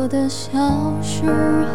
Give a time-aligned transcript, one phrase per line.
[0.00, 0.48] 我的小
[1.02, 1.24] 时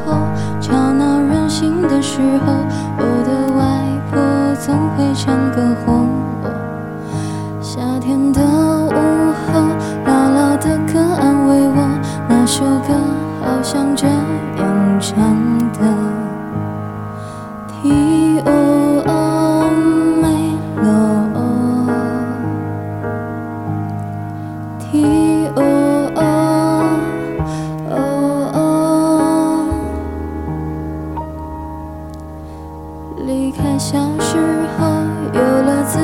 [0.05, 0.13] 候，
[0.61, 2.53] 吵闹任性的时候，
[2.97, 3.61] 我的外
[4.09, 6.07] 婆总会唱歌哄
[6.41, 6.49] 我。
[7.61, 8.39] 夏天的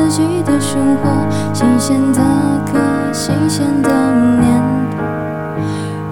[0.09, 1.03] 自己的生活，
[1.53, 2.19] 新鲜的
[2.65, 2.79] 歌，
[3.13, 3.89] 新鲜的
[4.39, 4.59] 念
[4.97, 4.97] 头，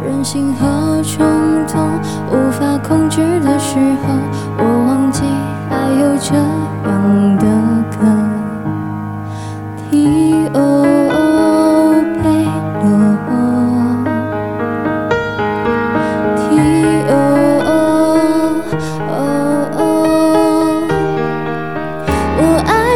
[0.06, 1.26] 任性和冲
[1.66, 4.14] 动无法控制的时候，
[4.60, 5.24] 我忘记
[5.68, 7.46] 还有这样的
[7.98, 8.06] 歌。
[9.90, 10.60] T O
[11.10, 11.16] O
[12.22, 12.46] 佩
[12.84, 12.86] 洛
[16.38, 16.46] ，T
[17.10, 17.12] O
[17.66, 17.70] O
[19.10, 19.20] O
[19.76, 19.82] O。
[22.40, 22.72] 我爱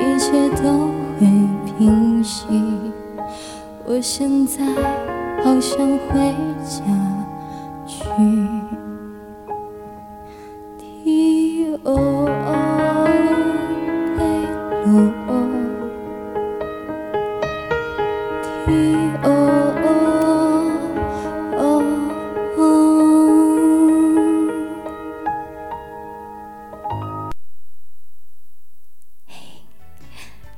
[0.00, 0.88] 一切都
[1.18, 1.26] 会
[1.78, 2.46] 平息。
[3.84, 4.64] 我现在
[5.44, 5.78] 好想
[6.08, 6.34] 回
[6.64, 6.82] 家
[7.86, 8.59] 去。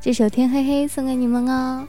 [0.04, 1.86] 这首《天黑黑》送给你们哦。